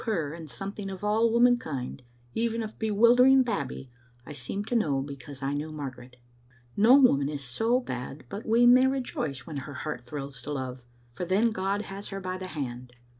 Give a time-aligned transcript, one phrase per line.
[0.05, 2.01] her, and something of all womankind,
[2.33, 3.91] even of bewilder ing Babbie,
[4.25, 6.17] I seem to know because I knew Margaret.
[6.75, 10.85] No woman is so bad but we may rejoice when her heart thrills to love,
[11.13, 12.93] for then God has her by the hand.